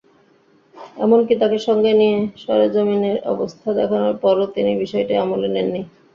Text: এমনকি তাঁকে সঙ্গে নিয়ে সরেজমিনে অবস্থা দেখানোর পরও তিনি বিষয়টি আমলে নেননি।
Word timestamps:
এমনকি 0.97 1.33
তাঁকে 1.41 1.59
সঙ্গে 1.67 1.91
নিয়ে 1.93 2.15
সরেজমিনে 2.43 3.11
অবস্থা 3.33 3.67
দেখানোর 3.79 4.15
পরও 4.23 4.45
তিনি 4.55 4.71
বিষয়টি 4.83 5.13
আমলে 5.23 5.47
নেননি। 5.49 5.81